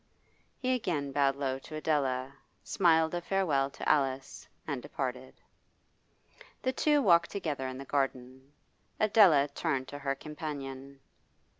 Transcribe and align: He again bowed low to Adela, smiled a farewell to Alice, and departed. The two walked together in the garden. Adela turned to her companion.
He 0.57 0.73
again 0.73 1.11
bowed 1.11 1.35
low 1.35 1.59
to 1.59 1.75
Adela, 1.75 2.33
smiled 2.63 3.13
a 3.13 3.21
farewell 3.21 3.69
to 3.69 3.87
Alice, 3.87 4.47
and 4.65 4.81
departed. 4.81 5.35
The 6.63 6.73
two 6.73 7.03
walked 7.03 7.29
together 7.29 7.67
in 7.67 7.77
the 7.77 7.85
garden. 7.85 8.51
Adela 8.99 9.47
turned 9.49 9.87
to 9.89 9.99
her 9.99 10.15
companion. 10.15 11.01